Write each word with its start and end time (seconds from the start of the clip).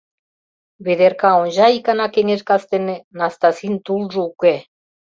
Ведерка 0.85 1.29
онча 1.41 1.67
икана 1.77 2.07
кеҥеж 2.13 2.41
кастене— 2.49 2.95
Настасин 3.19 3.75
тулжо 3.85 4.19
уке. 4.31 4.55